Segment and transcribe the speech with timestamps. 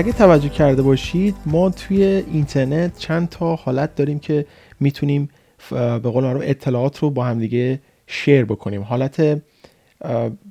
[0.00, 4.46] اگه توجه کرده باشید ما توی اینترنت چند تا حالت داریم که
[4.80, 5.28] می‌تونیم
[5.70, 9.42] به قول معروف اطلاعات رو با همدیگه share بکنیم حالت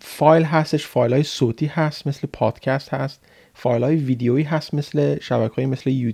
[0.01, 3.21] فایل هستش فایل های صوتی هست مثل پادکست هست
[3.53, 6.11] فایل های ویدیویی هست مثل شبکه های مثل.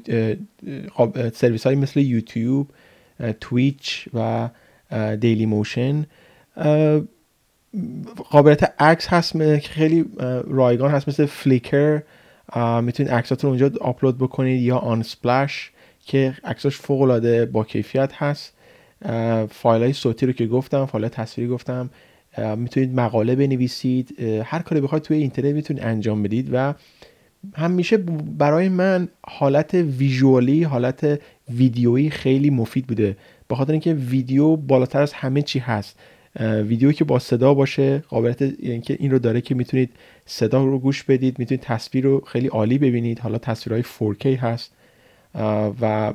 [1.34, 2.70] سرویس های مثل یوتیوب
[3.41, 4.49] Twitch و
[5.20, 6.05] Dailymotion
[8.29, 10.05] قابلیت عکس هست خیلی
[10.48, 12.01] رایگان هست مثل فلیکر
[12.82, 15.71] می‌تونید عکساتون اونجا آپلود بکنید یا آن سپلش
[16.05, 18.54] که عکساش فوق العاده با کیفیت هست.
[19.49, 21.90] فایل های صوتی رو که گفتم فایل تصویری گفتم.
[22.57, 24.20] می‌تونید مقاله بنویسید.
[24.43, 26.73] هر کاری بخواید توی اینترنت می‌تونید انجام بدید و
[27.55, 27.98] همیشه
[28.38, 33.18] برای من حالت ویژوالی حالت ویدیویی خیلی مفید بوده.
[33.48, 35.99] به خاطر اینکه ویدیو بالاتر از همه چی هست.
[36.40, 39.90] ویدیویی که با صدا باشه قابلیت اینکه این رو داره که می‌تونید
[40.26, 43.20] صدا رو گوش بدید می‌تونید تصویر رو خیلی عالی ببینید.
[43.20, 44.72] حالا تصویرهای 4K هست
[45.82, 46.13] و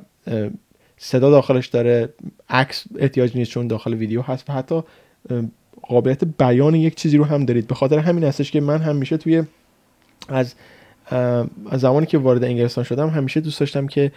[0.98, 2.08] صدا داخلش داره
[2.48, 4.82] عکس احتیاج نیست چون داخل ویدیو هست و حتی
[5.82, 7.66] قابلیت بیان یک چیزی رو هم دارید.
[7.66, 9.42] به خاطر همین هستش که من همیشه توی
[10.28, 10.54] از
[11.70, 14.12] از زمانی که وارد انگلستان شدم همیشه دوست داشتم که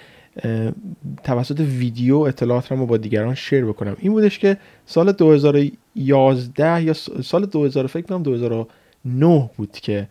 [1.24, 3.96] توسط ویدیو اطلاعات رو با دیگران شیر بکنم.
[4.00, 10.08] این بودش که سال 2011 یا سال 2000 فکر کنم 2009 بود که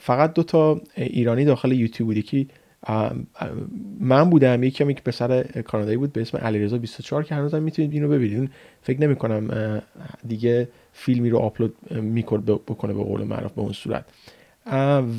[0.00, 2.46] فقط دو تا ایرانی داخل یوتیوب بودی که
[4.00, 7.92] من بودم یکی هم یک پسر کانادایی بود به اسم علیرضا 24 که هنوزم می‌تونید
[7.92, 8.50] اینو ببینید.
[8.82, 9.82] فکر نمی کنم
[10.28, 14.04] دیگه فیلمی رو آپلود می‌کنه بکنه به قول معروف به اون صورت.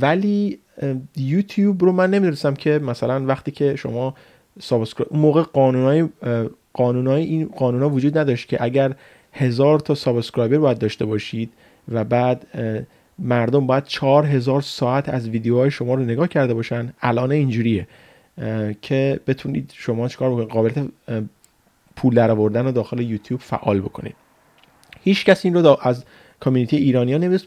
[0.01, 0.59] ولی
[1.17, 4.15] یوتیوب رو من نمی‌دونستم که مثلا وقتی که شما
[4.59, 6.09] subscribe اون موقع قانونای
[6.73, 8.95] قانونای این قانونا وجود نداشت که اگر
[9.33, 11.51] هزار تا subscriber باید داشته باشید
[11.91, 12.47] و بعد
[13.19, 17.87] مردم باید چهار هزار ساعت از ویدیوهای شما رو نگاه کرده باشن الان اینجوریه.
[18.81, 20.85] که بتونید شما چیکار بکنید؟ قابلیت
[21.95, 24.15] پول در آوردن رو داخل یوتیوب فعال بکنید.
[25.03, 26.05] هیچ کسی این رو از
[26.39, 27.39] کامیونیتی ایرانی ها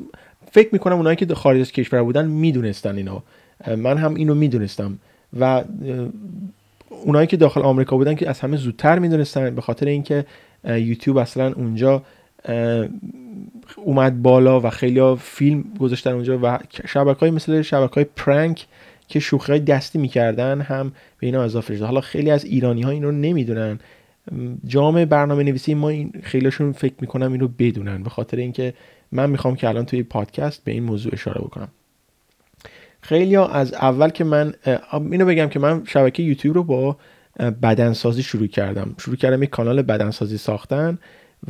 [0.52, 3.22] فکر می‌کنم اونایی که خارج از کشور بودن می‌دونستن اینا
[3.76, 4.98] من هم اینو می‌دونستم.
[5.40, 5.64] و
[6.88, 10.24] اونایی که داخل آمریکا بودن که از همه زودتر می‌دونستن به خاطر اینکه
[10.64, 12.02] یوتیوب اصلا اونجا
[13.76, 18.66] اومد بالا و خیلی فیلم گذاشتن اونجا و شبکه های مثل شبکه های پرنک
[19.08, 23.02] که شوخی دستی می‌کردن هم به اینا اضافه شده حالا خیلی از ایرانی ها این
[23.02, 23.78] رو نمی‌دونن.
[24.66, 28.74] جامعه برنامه نویسی ما این خیلیشون فکر می‌کنم این رو بدونن به خاطر اینکه
[29.12, 31.68] من می‌خوام که الان توی پادکست به این موضوع اشاره بکنم.
[33.00, 34.54] خیلی ها از اول که من
[34.92, 36.96] اینو بگم که من شبکه یوتیوب رو با
[37.62, 38.94] بدنسازی شروع کردم.
[38.98, 40.98] شروع کردم یک کانال بدنسازی ساختن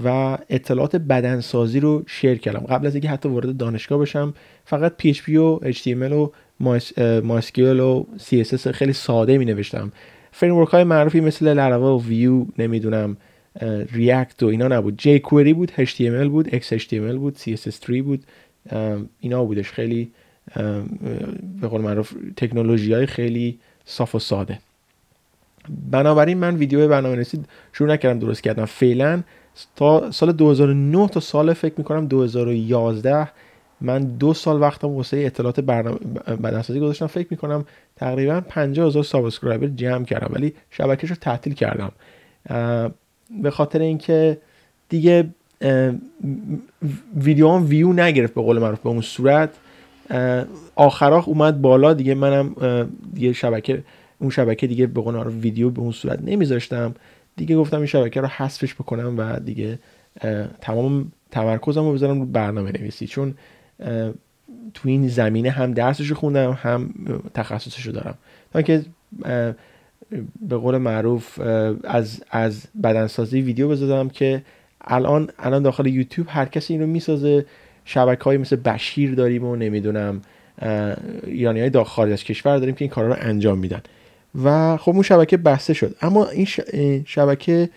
[0.04, 2.60] و اطلاعات بدنسازی رو شیر کردم.
[2.60, 4.34] قبل از اینکه حتی وارد دانشگاه بشم
[4.64, 6.30] فقط PHP و HTML و
[7.22, 9.92] MySQL و CSS خیلی ساده می نوشتم
[10.32, 13.16] framework های معروفی مثل لراوا و ویو نمی‌دونم
[13.92, 15.00] React و اینا نبود.
[15.00, 18.24] jQuery بود HTML بود XHTML بود CSS3 بود
[19.20, 19.70] اینا بودش.
[19.70, 20.10] خیلی
[21.60, 24.58] به قول معروف تکنولوژی های خیلی صاف و ساده.
[25.90, 27.40] بنابراین من ویدیو برنامه نویسی
[27.72, 28.64] شروع نکردم درست کردم.
[28.64, 29.22] فعلا
[29.76, 33.28] تا سال 2009 تا سال فکر می‌کنم 2011
[33.82, 35.98] من دو سال وقتم واسه اطلاعات برنامه
[36.42, 37.06] بدنسازی گذاشتم.
[37.06, 37.64] فکر می‌کنم
[37.96, 41.92] تقریبا 50 هزار subscriber جمع کردم ولی شبکهش رو تعطیل کردم.
[43.42, 44.38] به خاطر اینکه
[44.88, 45.28] دیگه
[47.16, 49.50] ویدیو ویو نگرفت به قول معروف به اون صورت.
[50.74, 52.54] آخراخ اومد بالا دیگه منم
[53.14, 53.84] دیگه شبکه
[54.18, 56.94] اون شبکه دیگه به قول معروف ویدیو به اون صورت نمیذاشتم.
[57.36, 59.78] دیگه گفتم این شبکه رو حذفش بکنم و دیگه
[60.60, 63.34] تمام تمرکزم رو بذارم رو برنامه نویسی چون
[64.74, 66.94] تو این زمینه هم درسش رو خوندم هم
[67.34, 68.14] تخصصش رو دارم.
[68.52, 68.84] تا که
[70.48, 71.40] به قول معروف
[71.84, 74.42] از از بدنسازی ویدیو بذارم که
[74.80, 77.46] الان الان داخل یوتیوب هر کسی اینو می‌سازه.
[77.84, 80.22] شبکه های مثل بشیر داریم و نمی‌دونم
[81.26, 83.80] ایرانی های داخل خارج از کشور داریم که این کارا رو انجام میدن.
[84.44, 85.96] و خب اون شبکه بسته شد.
[86.02, 87.70] اما این شبکه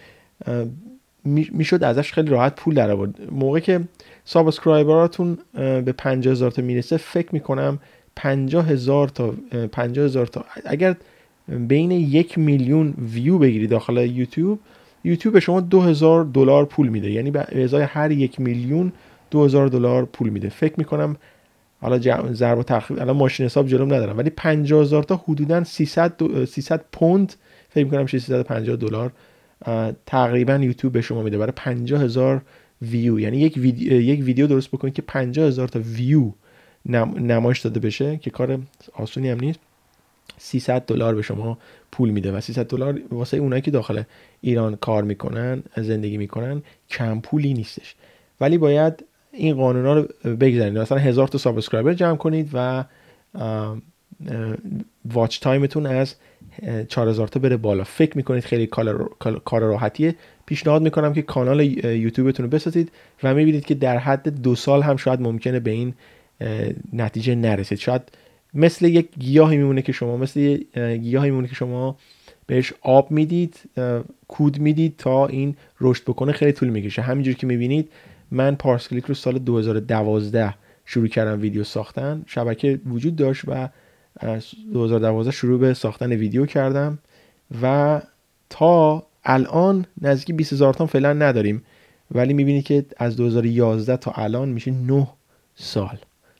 [1.26, 3.32] می‌شد ازش خیلی راحت پول در آورد.
[3.32, 3.80] موقع که
[4.26, 7.80] subscriber اتون به 50 هزار تا می‌رسه فکر می‌کنم
[8.16, 9.34] 50 هزار تا
[9.72, 10.46] 50 هزار تا.
[10.66, 10.96] اگر
[11.48, 14.60] بین یک میلیون ویو بگیری داخل یوتیوب
[15.04, 17.12] یوتیوب به شما 2000 دلار پول میده.
[17.12, 18.92] یعنی به ازای هر یک میلیون
[19.32, 20.50] 2000 دلار پول میده.
[20.50, 21.16] فکر می‌کنم
[21.82, 22.00] حالا
[22.34, 27.34] ضرب و تفریق الان ماشین حساب جلوم ندارم ولی 50000 تا حدودا 300 300 پوند
[27.70, 29.12] فکر می‌کنم 650 دلار
[30.06, 31.38] تقریبا یوتیوب به شما میده.
[31.38, 32.42] برای 50000
[32.82, 36.32] ویو یعنی یک ویدیو, یک ویدیو درست بکنید که 50000 تا ویو
[37.20, 38.60] نمایش داده بشه که کار
[38.94, 39.60] آسونی هم نیست.
[40.38, 41.58] 300 دلار به شما
[41.92, 44.04] پول میده و 300 دلار واسه اونایی که داخل
[44.42, 47.96] ایران کار می‌کنن زندگی می‌کنن کم پولی نیستش.
[48.42, 50.78] ولی باید این قانونا رو بگذارید.
[50.78, 52.86] مثلا هزار تا subscriber جمع کنید و
[55.06, 56.16] watch time تون از
[56.88, 57.84] 4000 تا بره بالا.
[57.84, 58.68] فکر می‌کنید خیلی
[59.46, 60.16] کار راحتیه.
[60.46, 62.92] پیشنهاد می‌کنم که کانال یوتیوبتون رو بسازید
[63.24, 65.94] و می‌بینید که در حد دو سال هم شاید ممکنه به این
[66.94, 67.80] نتیجه نرسید.
[67.80, 68.02] شاید
[68.54, 70.58] مثل یک گیاهی میمونه که شما مثل
[70.98, 71.98] گیاهی میمونه که شما
[72.48, 73.60] بهش آب می‌دید
[74.28, 77.02] کود می‌دید تا این رشد بکنه خیلی طول می‌کشه.
[77.02, 77.90] همینجور که می‌بینید
[78.32, 80.54] من پارس کلیک رو سال 2012
[80.86, 82.24] شروع کردم ویدیو ساختن.
[82.28, 83.70] شبکه وجود داشت و
[84.74, 87.00] 2012 شروع به ساختن ویدیو کردم
[87.62, 88.02] و
[88.50, 91.64] تا الان نزدیک 20 هزار تا فعلا نداریم.
[92.12, 95.08] ولی می‌بینید که از 2011 تا الان میشه 9
[95.56, 95.98] سال.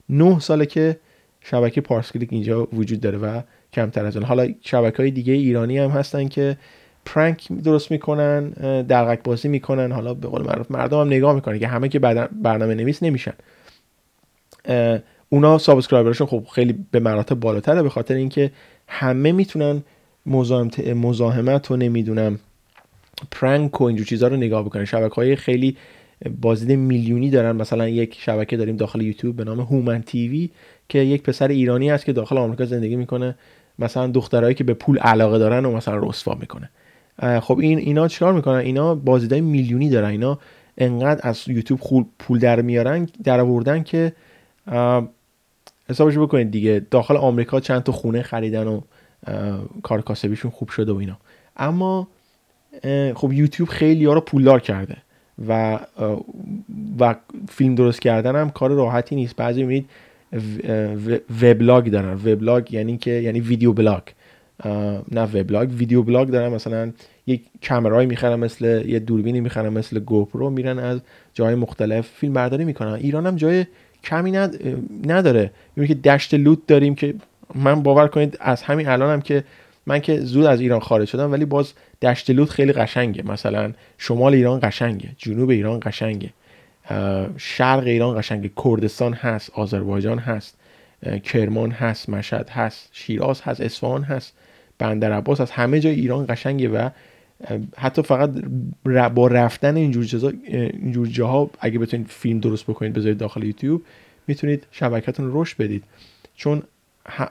[0.10, 1.00] 9 ساله که
[1.42, 3.42] شبکه پارس کلیک اینجا وجود داره و
[3.74, 4.26] کمتر از اون.
[4.26, 6.58] حالا شبکه های دیگه ایرانی هم هستن که
[7.06, 8.50] پرانک درست می‌کنن
[8.82, 9.92] درقک بازی می‌کنن.
[9.92, 13.34] حالا به قول معروف مردم هم نگاه می‌کنن که همه که برنامه نویس نمیشن.
[15.30, 18.52] اونا subscriber شون خب خیلی به مراتب بالاتره به خاطر اینکه
[18.88, 19.84] همه می‌تونن
[20.96, 22.40] مزاحمت و نمی‌دونم
[23.32, 24.86] prank و اینجور چیزها رو نگاه بکنن.
[24.86, 25.78] شبکه های خیلی
[26.42, 27.56] بازدید میلیونی دارن.
[27.56, 30.50] مثلا یک شبکه داریم داخل یوتیوب به نام هومن TV
[30.90, 33.36] که یک پسر ایرانی هست که داخل آمریکا زندگی می‌کنه.
[33.80, 36.70] مثلا دخترایی که به پول علاقه دارن و مثلا رسوا می‌کنه.
[37.40, 40.10] خب این اینا چیکار می‌کنن؟ اینا بازدیدهای میلیونی دارن.
[40.10, 40.40] اینا
[40.78, 44.14] انقدر از یوتیوب پول در میارن در آوردن که
[45.90, 46.86] حسابش بکنید دیگه.
[46.92, 48.82] داخل آمریکا چند تا خونه خریدن و
[49.84, 51.18] کار کاسبیشون خوب شده و اینا.
[51.58, 52.08] اما
[53.16, 54.98] خب یوتیوب خیلی ها رو پولدار کرده
[55.48, 55.80] و
[57.00, 57.16] و
[57.50, 59.36] فیلم درست کردن هم کار راحتی نیست.
[59.36, 59.90] بعضی می‌بینید
[61.42, 62.14] vlog دارن.
[62.14, 64.02] vlog یعنی که یعنی video blog.
[65.12, 66.54] نه وبلاگ video blog دارن.
[66.54, 66.92] مثلا
[67.28, 71.02] یک کمرای می‌خرن مثل یه دوربینی می‌خرن مثل گوپرو میرن از
[71.34, 72.94] جای مختلف فیلم برداری می‌کنن.
[72.94, 73.66] ایران هم جای
[74.06, 74.32] کمی
[75.06, 75.52] نداره.
[75.76, 77.14] می‌بینید که دشت لوت داریم که
[77.56, 79.44] من باور کنید از همین الانم هم که
[79.86, 83.24] من که زود از ایران خارج شدم ولی باز دشت لوت خیلی قشنگه.
[83.24, 86.30] مثلا شمال ایران قشنگه جنوب ایران قشنگه
[87.38, 88.52] شرق ایران قشنگه.
[88.64, 90.58] کردستان هست آذربایجان هست
[91.24, 94.34] کرمان هست مشهد هست شیراز هست اصفهان هست
[94.80, 95.52] بندر عباس هست.
[95.52, 96.90] همه جای ایران قشنگه و
[97.78, 98.30] حتی فقط
[99.14, 103.82] با رفتن اینجور چیزا اینجور جاها اگه بتونید فیلم درست بکنید بذارید داخل یوتیوب
[104.28, 105.84] می‌تونید شبکتون رشد بدید.
[106.36, 106.64] چون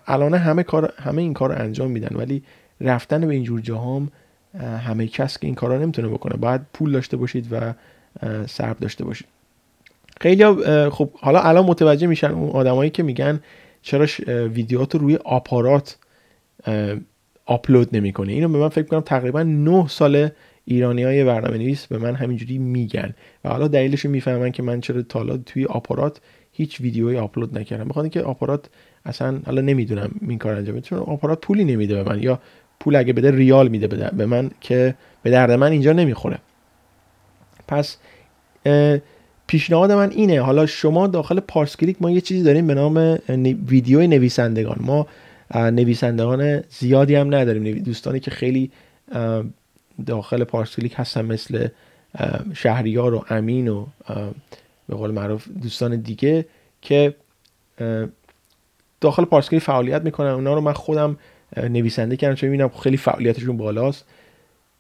[0.07, 2.43] الان همه کار همه این کار رو انجام میدن ولی
[2.81, 4.09] رفتن به اینجور جاها هم
[4.79, 6.37] همه کس که این کارا نمی‌تونه بکنه.
[6.37, 7.75] باید پول داشته باشید و
[8.47, 9.27] صبر داشته باشید.
[10.21, 10.45] خیلی
[10.91, 13.41] خب حالا الان متوجه میشن اون آدمایی که میگن
[13.83, 14.07] چرا
[14.49, 15.97] ویدیوهات رو روی آپارات
[17.47, 18.33] آپلود نمی‌کنه.
[18.33, 20.29] اینو به من فکر کنم تقریبا 9 سال
[20.65, 25.03] ایرانی های برنامه نویس به من همینجوری میگن و حالا دلیلش می‌فهمن که من چرا
[25.03, 26.21] تا توی آپارات
[26.53, 27.89] هیچ ویدیویی آپلود نکردم.
[27.89, 28.67] بخاطر که آپارات
[29.05, 32.23] اصلا حالا نمی‌دونم این کار انجام چون آپارات پولی نمیده به من.
[32.23, 32.41] یا
[32.81, 36.39] پول اگه بده ریال میده به من که به درد من اینجا نمی‌خوره.
[37.69, 37.97] پس
[39.47, 40.41] پیشنهاد من اینه.
[40.41, 43.19] حالا شما داخل پارس کلیک ما یه چیزی داریم به نام
[43.69, 44.77] ویدیو نویسندگان.
[44.81, 45.07] ما
[45.55, 47.79] نویسندگان زیادی هم نداریم.
[47.79, 48.71] دوستانی که خیلی
[50.07, 51.69] داخل پارس کلیک هستن مثل
[52.55, 53.87] شهریار و امین و
[54.89, 56.47] به قول معروف دوستان دیگه
[56.83, 57.15] که
[59.01, 60.31] داخل پارس کلیک فعالیت می‌کنن.
[60.31, 61.19] اونا رو من خودم
[61.57, 64.05] نویسنده کردم چون می‌بینم خیلی فعالیتشون بالاست.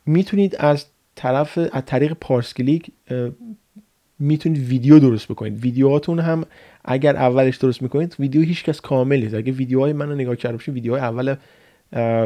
[0.06, 2.90] می‌تونید از طرف از طریق پارس کلیک
[4.18, 5.60] می‌تونید ویدیو درست بکنید.
[5.60, 6.44] ویدیوهاتون هم
[6.84, 10.74] اگر اولش درست می‌کنید ویدیو هیچکس کامل نیست اگه ویدیوهای من رو نگاه کرده باشید
[10.74, 11.34] ویدیوهای اول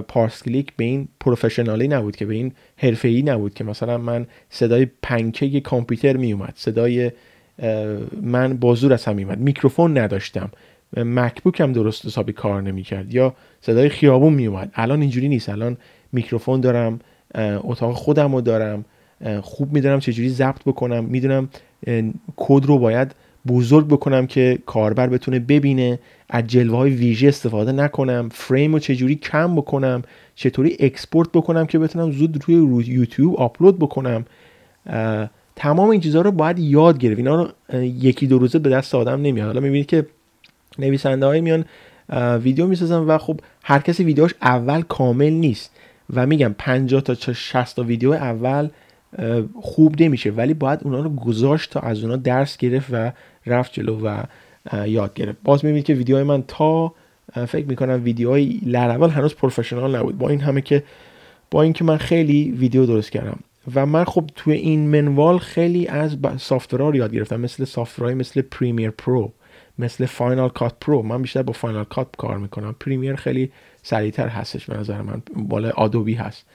[0.09, 3.65] پارس کلیک به این professional ی نبود که به این حرفه‌ای نبود که.
[3.65, 7.11] مثلا من صدای پنکه کامپیوتر میومد صدای
[8.23, 10.51] من به زور از هم میومد میکروفون نداشتم.
[10.97, 13.15] MacBook هم درست حسابی کار نمی‌کرد.
[13.15, 15.49] یا صدای خیابون میومد الان اینجوری نیست.
[15.49, 15.77] الان
[16.13, 17.01] میکروفون دارم
[17.35, 18.85] اتاق خودم رو دارم
[19.43, 21.05] خوب می‌دونم چجوری ضبط بکنم.
[21.05, 21.49] می‌دونم
[22.37, 23.15] کد رو باید
[23.47, 29.15] بزرگ بکنم که کاربر بتونه ببینه از جلوه های ویژه استفاده نکنم فریم رو چجوری
[29.15, 30.03] کم بکنم
[30.35, 34.25] چطوری export بکنم که بتونم زود روی یوتیوب آپلود بکنم.
[35.57, 37.19] تمام این چیزها رو باید یاد گرفت.
[37.19, 37.49] اینا رو
[37.83, 39.47] یکی دو روزه به دست آدم نمیاد.
[39.47, 40.07] حالا می‌بینید که
[40.79, 41.65] نویسنده های میان
[42.43, 45.71] ویدیو می‌سازن و خب هر کسی ویدیوش اول کامل نیست.
[46.15, 48.69] و میگم 50 تا 60 تا ویدیو اول
[49.61, 53.13] خوب نمیشه ولی باید اونا رو گذاشت تا از اونا درس گرفت و
[53.47, 54.23] رفت جلو و
[54.87, 55.39] یاد گرفت.
[55.45, 56.95] باز می‌بینید که ویدیوهای من تا
[57.47, 60.19] فکر می‌کنم ویدیوهای لراول هنوز professional نبود.
[60.19, 60.85] با این همه که
[61.51, 63.39] با اینکه من خیلی ویدیو درست کردم
[63.75, 67.41] و من خب توی این منوال خیلی از software ها رو یاد گرفتم.
[67.41, 69.33] مثل software های مثل Premiere Pro
[69.79, 72.77] مثل Final Cut Pro من بیشتر با Final Cut کار می‌کنم.
[72.81, 75.23] Premiere خیلی سریعتر هستش به نظر من.
[75.37, 76.47] بالا Adobe هست.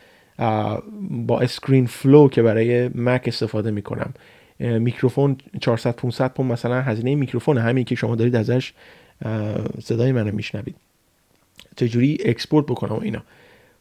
[1.10, 4.14] با ScreenFlow که برای Mac استفاده می‌کنم.
[4.60, 8.74] میکروفون 400 500 پوند مثلا هزینه میکروفون همین که شما دارید ازش
[9.84, 10.76] صدای منو میشنوید.
[11.76, 13.24] چجوری export بکنم و اینا.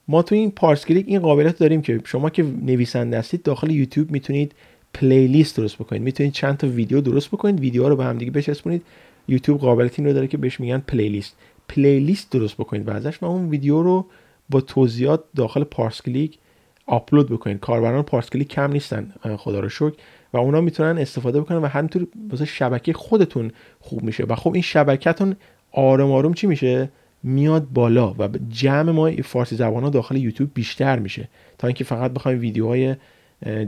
[0.08, 4.10] ما تو این پارس کلیک این قابلیت داریم که شما که نویسنده هستید داخل یوتیوب
[4.10, 4.52] می‌تونید
[4.94, 6.02] playlist درست بکنید.
[6.02, 7.60] می‌تونید چند تا ویدیو درست بکنید.
[7.60, 8.82] ویدیوها رو به هم دیگه بچسبونید.
[9.28, 11.36] یوتیوب قابلیت این رو داره که بهش میگن playlist
[11.68, 14.06] playlist درست بکنید و ازش و اون ویدیو رو
[14.50, 16.38] با توضیحات داخل پارس کلیک
[16.86, 19.94] آپلود بکنید کاربران پارس کلیک کم نیستن خدا رو شکر.
[20.32, 24.24] و اونا می‌تونن استفاده بکنن و همینطور واسه شبکه خودتون خوب میشه.
[24.24, 25.36] و خب این شبکهتون
[25.72, 26.88] آروم آروم چی میشه؟
[27.22, 31.28] میاد بالا و جمع ما فارسی زبان ها داخل یوتیوب بیشتر میشه.
[31.58, 32.96] تا اینکه فقط بخوایم ویدیوهای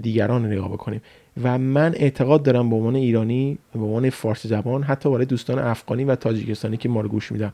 [0.03, 1.03] دیگران رو نگاه بکنیم.
[1.43, 6.05] و من اعتقاد دارم به عنوان ایرانی به عنوان فارسی زبان حتی برای دوستان افغانی
[6.05, 7.53] و تاجیکستانی که ما رو گوش میدن.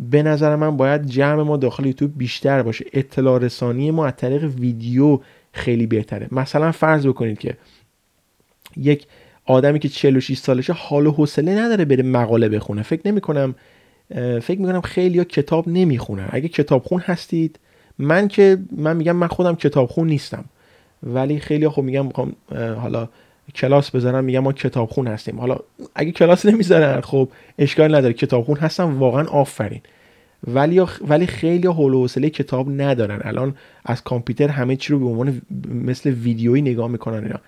[0.00, 2.84] به نظر من باید جمع ما داخل یوتیوب بیشتر باشه.
[2.92, 5.20] اطلاع رسانی ما از طریق ویدیو
[5.52, 6.28] خیلی بهتره.
[6.32, 7.56] مثلا فرض بکنید که
[8.76, 9.06] یک
[9.44, 12.82] آدمی که 46 سالشه حال و حوصله نداره بره مقاله بخونه.
[12.82, 13.54] فکر نمی کنم
[14.42, 17.58] فکر می‌کنم خیلی ها کتاب نمی‌خونن اگه کتابخون هستید
[17.98, 20.44] من که من میگم من خودم کتابخون نیستم.
[21.02, 23.08] ولی خیلی خب میگم می‌خوام حالا
[23.54, 25.40] کلاس بذارم میگم ما کتابخون هستیم.
[25.40, 25.56] حالا
[25.94, 27.28] اگه کلاس نمی‌ذارن خب
[27.58, 28.14] اشکال نداره.
[28.14, 29.80] کتابخون هستم واقعا آفرین.
[30.46, 33.20] ولی ولی خیلی حول و کتاب ندارن.
[33.24, 33.54] الان
[33.84, 35.42] از کامپیوتر همه چی رو به عنوان
[35.84, 37.38] مثل ویدیویی نگاه می‌کنن اینا.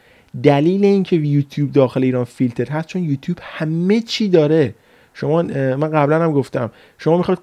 [0.42, 4.74] دلیل اینکه یوتیوب داخل ایران فیلتر هست چون یوتیوب همه چی داره.
[5.14, 7.38] شما من قبلا هم گفتم شما می‌خواد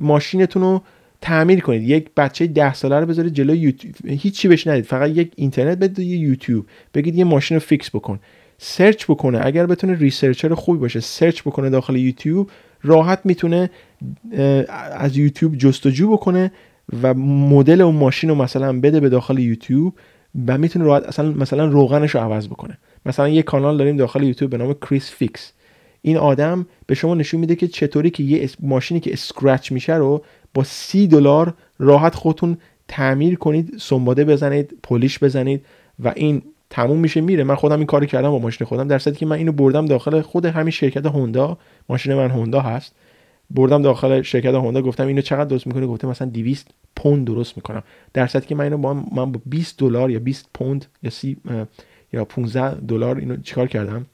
[0.00, 0.82] ماشینتون رو
[1.20, 1.82] تعمیر کنید.
[1.82, 3.94] یک بچه ده ساله رو بذارید جلوی یوتیوب.
[4.06, 4.84] هیچی بهش ندید.
[4.84, 6.66] فقط یک اینترنت بدید یه یوتیوب.
[6.94, 8.20] بگید یه ماشین رو fix بکن.
[8.58, 9.40] search بکنه.
[9.46, 12.50] اگر بتونه researcher خوبی باشه search بکنه داخل یوتیوب
[12.82, 13.70] راحت می‌تونه
[14.98, 16.52] از یوتیوب جستجو بکنه
[17.02, 19.94] و مدل اون ماشین رو مثلا بده به داخل یوتیوب
[20.46, 22.78] و می‌تونه راحت اصلا مثلا روغنش رو عوض بکنه.
[23.06, 25.52] مثلا یه کانال داریم داخل یوتیوب به نام ChrisFix
[26.02, 30.24] این آدم به شما نشون میده که چطوری که یه ماشینی که scratch میشه رو
[30.56, 32.58] با سی دلار راحت خودتون
[32.88, 35.66] تعمیر کنید سنباده بزنید polish بزنید
[35.98, 37.44] و این تموم میشه میره.
[37.44, 40.44] من خودم این کارو کردم با ماشین خودم در که من اینو بردم داخل خود
[40.44, 41.58] همین شرکت هوندا.
[41.88, 42.94] ماشین من هوندا هست.
[43.50, 47.82] بردم داخل شرکت هوندا گفتم اینو چقدر درست می‌کنه گفته مثلا 200 پوند درست می‌کنم.
[48.14, 51.36] در که من اینو با من با 20 دلار یا 20 پوند یا 30
[52.12, 54.06] یا 15 دلار اینو چیکار کردم؟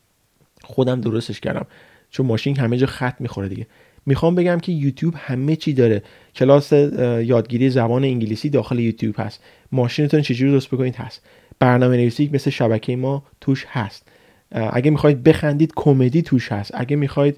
[0.64, 1.66] خودم درستش کردم.
[2.10, 3.66] چون ماشین همه جا خط می‌خوره دیگه.
[4.06, 6.02] می‌خوام بگم که یوتیوب همه چی داره.
[6.34, 9.42] کلاس یادگیری زبان انگلیسی داخل یوتیوب هست.
[9.72, 11.22] ماشینتون چجوری درست بکنید؟ هست.
[11.58, 14.08] برنامه نویسی مثل شبکه ما توش هست.
[14.50, 16.70] اگه می‌خواید بخندید کمدی توش هست.
[16.74, 17.36] اگه می‌خواید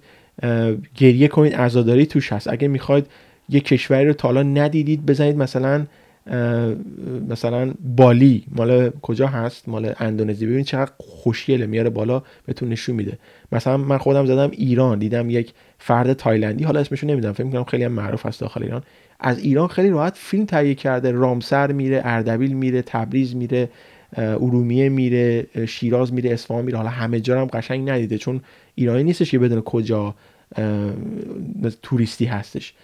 [0.94, 2.48] گریه کنید عزاداری توش هست.
[2.48, 3.06] اگه می‌خواید
[3.48, 5.86] یه کشوری رو تالا ندیدید بزنید مثلا
[7.28, 10.46] مثلا بالی مال کجا هست؟ مال اندونزی.
[10.46, 13.18] ببین چقدر خوشگله میاره بالا بهتون نشون میده.
[13.52, 17.84] مثلا من خودم زدم ایران دیدم یک فرد تایلندی حالا اسمشو نمی‌دونم فکر می‌کنم خیلی
[17.84, 18.82] هم معروف هست داخل ایران.
[19.20, 23.68] از ایران خیلی راحت فیلم تهیه کرده رامسر میره اردبیل میره تبریز میره
[24.16, 26.78] ارومیه میره شیراز میره اصفهان میره.
[26.78, 28.40] حالا همه جا هم قشنگ ندیده چون
[28.74, 30.14] ایرانی نیستش که بدون کجا
[31.82, 32.74] توریستی هستش.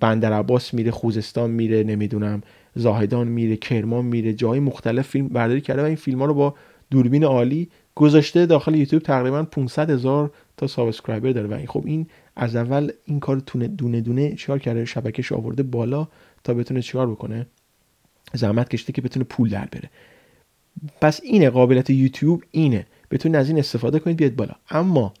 [0.00, 2.42] بندر عباس میره خوزستان میره نمی‌دونم.
[2.74, 6.54] زاهدان میره کرمان میره جای مختلف فیلم برداری کرده و این فیلم ها رو با
[6.90, 11.48] دوربین عالی گذاشته داخل یوتیوب تقریبا 500 هزار تا subscriber داره.
[11.48, 15.62] و این خب این از اول این کار تونه دونه دونه چیکار کرده؟ شبکهش آورده
[15.62, 16.08] بالا
[16.44, 17.46] تا بتونه چیکار بکنه؟
[18.34, 19.90] زحمت کشیده که بتونه پول در بیاره.
[21.00, 22.86] پس اینه قابلیت یوتیوب اینه.
[23.10, 24.54] بتونید از این استفاده کنید بیاد بالا.
[24.70, 25.14] اما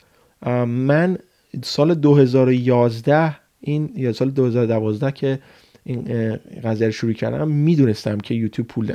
[0.66, 1.18] من
[1.62, 5.38] سال 2011 این یا سال 2012 که
[5.84, 8.92] این قضیه رو شروع کردم می‌دونستم که یوتیوب پول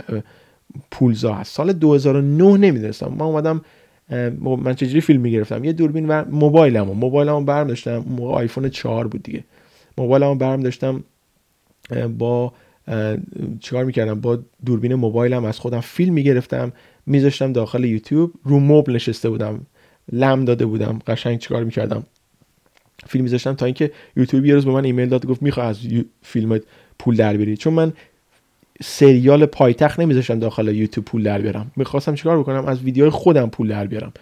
[0.92, 1.56] پولزا هست.
[1.56, 3.08] سال 2009 نمی‌دونستم.
[3.08, 3.62] من اومدم
[4.42, 6.94] من چجوری فیلم می‌گرفتم؟ یه دوربین و موبایلمو.
[6.94, 9.44] موبایلمو برم داشتم موقع آیفون 4 بود دیگه.
[9.98, 11.04] موبایلمو برم داشتم
[12.18, 12.54] با
[13.60, 16.74] چیکار می‌کردم؟ با دوربین موبایلم از خودم فیلم می‌گرفتم
[17.06, 18.34] میذاشتم داخل یوتیوب.
[18.44, 19.66] رو مبل نشسته بودم.
[20.12, 21.00] لم داده بودم.
[21.08, 22.04] قشنگ چیکار می‌کردم؟
[23.10, 25.80] فیلم میذاشتم تا اینکه یوتیوب یه روز به من ایمیل داد گفت می‌خوای از
[26.22, 26.62] فیلمت
[27.00, 27.58] پول در بیاری.
[27.58, 27.94] چون من
[28.82, 31.72] سریال پایتخت نمیذاشتم داخل یوتیوب پول در بیارم.
[31.76, 34.14] می‌خواستم چیکار بکنم؟ از ویدیوهای خودم پول در بیارم.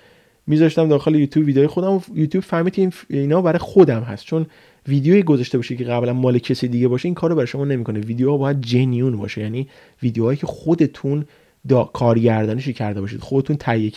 [0.47, 4.25] میذاشتم داخل یوتیوب ویدیوهای خودم و یوتیوب فهمید این اینا برای خودم هست.
[4.25, 4.45] چون
[4.87, 7.99] ویدیویی گذاشته باشید که قبلا مال کسی دیگه باشه این کارو برای شما نمی‌کنه.
[7.99, 9.41] ویدیو باید جنیون باشه.
[9.41, 9.67] یعنی
[10.03, 11.25] ویدیوهایی که خودتون
[11.67, 13.89] دا کارگردانیش کرده باشید خودتون تهیه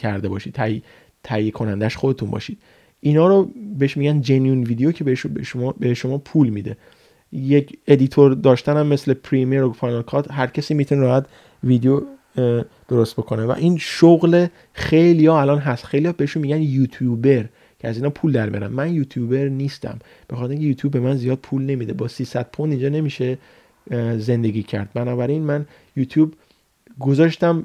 [0.00, 0.82] کرده باشید تهیه
[1.24, 2.58] تهیه کنندش خودتون باشید.
[3.04, 6.76] اینا رو بهش میگن genuine video که به شما به شما پول میده.
[7.32, 11.26] یک editor داشتن هم مثل Premiere و Final Cut هر کسی می‌تونه راحت
[11.64, 12.02] ویدیو
[12.88, 13.44] درست بکنه.
[13.44, 15.84] و این شغل خیلی ها الان هست.
[15.84, 17.44] خیلی ها بهشون میگن یوتیوبر
[17.78, 19.98] که از اینا پول در بیارن من یوتیوبر نیستم.
[20.28, 21.92] به خاطر اینکه یوتیوب به من زیاد پول نمیده.
[21.92, 23.38] با 300 پوند اینجا نمیشه
[24.18, 24.90] زندگی کرد.
[24.94, 25.66] بنابراین من
[25.96, 26.34] یوتیوب
[27.00, 27.64] گذاشتم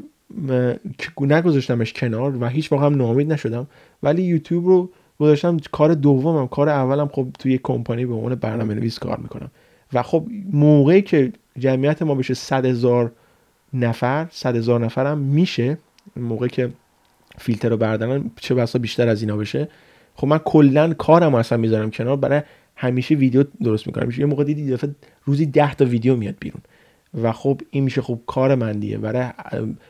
[1.21, 3.67] نگذاشتمش کنار و هیچ موقع هم ناامید نشدم.
[4.03, 8.99] ولی یوتیوب رو گذاشتم کار دومم کار اولم خب توی کمپانی به عنوان برنامه نویس
[8.99, 9.51] کار می‌کنم.
[9.93, 13.11] و خب موقعی که جمعیت ما بشه صد هزار
[13.73, 15.77] نفر صد هزار نفر هم میشه
[16.15, 16.69] موقعی که
[17.37, 19.67] فیلتر رو بردارن چه بسا بیشتر از اینا بشه.
[20.15, 22.41] خب من کلا کارم اصلا می‌ذارم کنار برای
[22.75, 24.11] همیشه ویدیو درست می‌کنم.
[24.17, 24.95] یه موقع دیدی دفعه
[25.25, 26.61] روزی 10 تا ویدیو میاد بیرون.
[27.23, 28.97] و خب این میشه خب کار من دیگه.
[28.97, 29.29] برای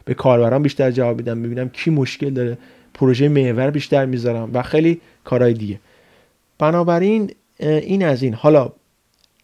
[0.05, 2.57] به کاربران بیشتر جواب میدم ببینم کی مشکل داره.
[2.97, 5.79] پروژه محور بیشتر می‌ذارم و خیلی کارهای دیگه.
[6.59, 8.33] بنابراین این از این.
[8.33, 8.71] حالا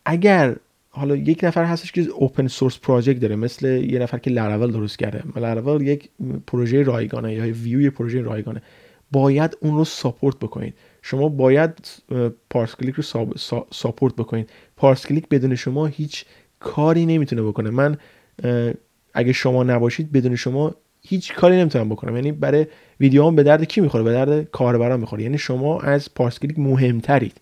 [0.06, 0.56] اگر
[0.90, 5.00] حالا یک نفر هستش که اوپن سورس پراجکت داره مثل یه نفر که لراول درست
[5.00, 5.24] کرده.
[5.36, 6.10] لراول یک
[6.48, 8.62] پروژه رایگانه یا ویو پروژه رایگانه.
[9.12, 10.74] باید اون رو support بکنید.
[11.02, 11.70] شما باید
[12.50, 13.04] پارس کلیک رو
[13.72, 14.50] support بکنید.
[14.78, 16.26] پارس کلیک بدون شما هیچ
[16.60, 17.70] کاری نمی‌تونه بکنه.
[17.70, 17.98] من
[19.13, 20.76] اگه شما نباشید بدون شما
[21.08, 22.16] هیچ کاری نمی‌تونم بکنم.
[22.16, 22.68] یعنی برای
[23.00, 25.24] ویدیوام به درد کی می‌خوره؟ به درد کاربران می‌خوره.
[25.24, 27.42] یعنی شما از پارس کلیک مهمترید.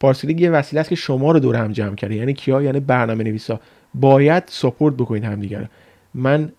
[0.00, 2.14] پارس کلیک یه وسیله است که شما رو دور هم جمع کرده.
[2.14, 3.60] یعنی کیا؟ یعنی برنامه نویسا
[3.94, 5.68] باید support بکنید همدیگه
[6.14, 6.52] من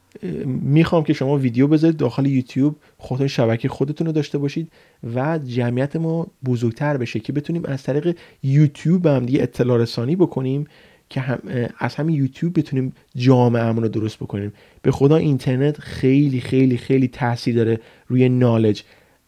[0.46, 4.72] می‌خوام که شما ویدیو بذارید داخل یوتیوب خودتون شبکه خودتون رو داشته باشید
[5.16, 10.68] و جمعیت ما بزرگتر بشه که بتونیم از طریق یوتیوب هم دیگه اطلاع رسانی بکنیم.
[11.10, 11.40] که هم
[11.80, 14.54] از همین یوتیوب بتونیم جامعه رو درست بکنیم.
[14.82, 18.84] به خدا اینترنت خیلی خیلی خیلی تاثیر داره روی نالج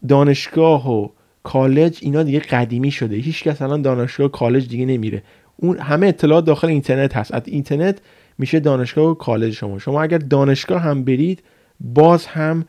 [0.08, 1.10] دانشگاه و
[1.44, 3.16] کالج اینا دیگه قدیمی شده.
[3.16, 5.24] هیچ کس الان دانشگاه کالج دیگه نمیره.
[5.58, 7.34] اون همه اطلاعات داخل اینترنت هست.
[7.34, 8.02] از اینترنت
[8.38, 9.80] میشه دانشگاه و کالج شما.
[9.80, 11.44] شما اگر دانشگاه هم برید
[11.80, 12.66] باز هم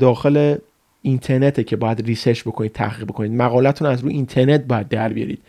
[0.00, 0.56] داخل
[1.02, 3.32] اینترنته که باید research بکنید تحقیق بکنید.
[3.32, 5.42] مقالتون از روی اینترنت باید در بیارید.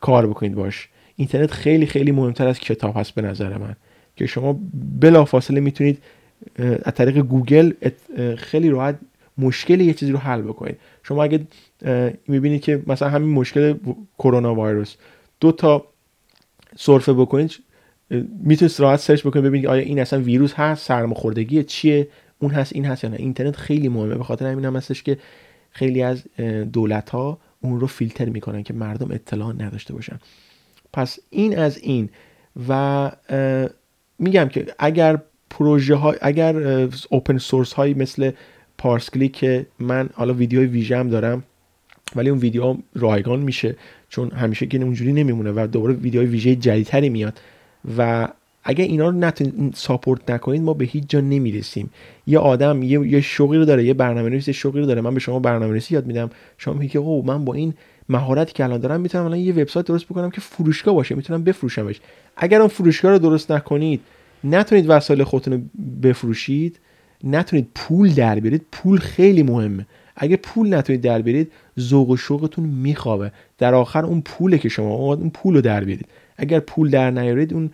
[0.00, 0.88] کار بکنید باش.
[1.16, 3.76] اینترنت خیلی خیلی مهمتر از کتاب هست به نظر من.
[4.16, 4.60] که شما
[5.00, 5.98] بلافاصله می‌تونید
[6.58, 7.72] از طریق گوگل
[8.36, 8.98] خیلی راحت
[9.38, 10.76] مشکل یه چیزی رو حل بکنید.
[11.02, 11.40] شما اگه
[12.28, 13.74] می‌بینید که مثلا همین مشکل
[14.18, 14.96] کرونا ویروس
[15.40, 15.84] دو تا
[16.76, 17.58] سرفه بکنید
[18.44, 22.84] می‌تونید راحت سرچ بکنید ببینید آیا این اصلا ویروس هست سرماخوردگی چیه اون هست این
[22.84, 23.16] هست یا نه.
[23.16, 24.14] اینترنت خیلی مهمه.
[24.14, 25.18] به خاطر همین هم هستش که
[25.70, 26.22] خیلی از
[26.72, 30.18] دولت ها اون رو فیلتر می‌کنن که مردم اطلاع نداشته باشن.
[30.92, 32.08] پس این از این.
[32.68, 33.10] و
[34.18, 35.18] میگم که اگر
[35.50, 36.56] پروژه های اگر
[37.10, 38.30] اوپن سورس هایی مثل
[38.78, 41.42] پارسکلی که من حالا ویدیوی ویژه هم دارم
[42.16, 43.76] ولی اون ویدیو رایگان میشه
[44.08, 47.40] چون همیشه که اونجوری نمیمونه و دوباره ویدیوهای ویژه جدیدتری میاد
[47.98, 48.28] و
[48.64, 51.90] اگه اینا رو نتونید ساپورت نکنید ما به هیچ جا نمی‌رسیم.
[52.26, 55.00] یه آدم یه, یه شغلی رو داره یه برنامه نویس شغلی رو داره.
[55.00, 56.30] من به شما برنامه نویسی یاد میدم.
[56.58, 57.74] شما میگی که او من با این
[58.12, 62.00] مهارتی که الان دارم می‌تونم الان یه وبسایت درست بکنم که فروشگاه باشه می‌تونم بفروشمش.
[62.36, 64.00] اگر اون فروشگاه رو درست نکنید
[64.44, 65.60] نتونید وسایل خودتون رو
[66.02, 66.78] بفروشید
[67.24, 68.66] نتونید پول در بیارید.
[68.72, 69.86] پول خیلی مهمه.
[70.16, 73.32] اگه پول نتونید در بیارید ذوق و شوقتون میخوابه.
[73.58, 76.06] در آخر اون پوله که شما اون پول رو در بیارید.
[76.36, 77.70] اگر پول در نیارید اون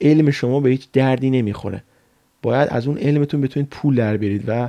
[0.00, 1.82] علم شما به هیچ دردی نمی‌خوره.
[2.42, 4.68] باید از اون علمتون بتونید پول در بیارید و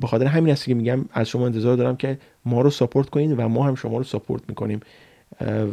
[0.00, 3.38] به خاطر همین است که میگم از شما انتظار دارم که ما رو ساپورت کنید
[3.38, 4.80] و ما هم شما رو ساپورت می‌کنیم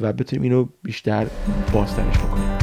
[0.01, 1.27] و بتونیم اینو بیشتر
[1.73, 2.60] بازترش بکنیم.